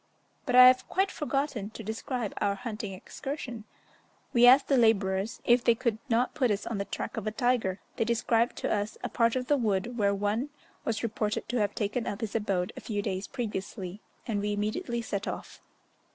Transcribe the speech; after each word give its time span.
But 0.47 0.55
I 0.55 0.65
have 0.65 0.89
quite 0.89 1.11
forgotten 1.11 1.69
to 1.69 1.83
describe 1.83 2.33
our 2.41 2.55
hunting 2.55 2.91
excursion. 2.91 3.65
We 4.33 4.47
asked 4.47 4.67
the 4.67 4.75
labourers 4.75 5.41
if 5.45 5.63
they 5.63 5.75
could 5.75 5.99
not 6.09 6.33
put 6.33 6.49
us 6.49 6.65
on 6.65 6.79
the 6.79 6.85
track 6.85 7.17
of 7.17 7.27
a 7.27 7.31
tiger; 7.31 7.79
they 7.97 8.03
described 8.03 8.55
to 8.55 8.73
us 8.73 8.97
a 9.03 9.09
part 9.09 9.35
of 9.35 9.45
the 9.45 9.57
wood 9.57 9.99
where 9.99 10.15
one 10.15 10.49
was 10.85 11.03
reported 11.03 11.47
to 11.49 11.57
have 11.57 11.75
taken 11.75 12.07
up 12.07 12.21
his 12.21 12.33
abode 12.33 12.73
a 12.75 12.81
few 12.81 13.03
days 13.03 13.27
previously, 13.27 14.01
and 14.25 14.39
we 14.41 14.53
immediately 14.53 15.03
set 15.03 15.27
off. 15.27 15.61